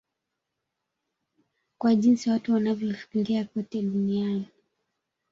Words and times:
kwa 1.77 1.95
jinsi 1.95 2.29
watu 2.29 2.53
wanavyofikiria 2.53 3.45
kote 3.45 3.81
duniani 3.81 4.45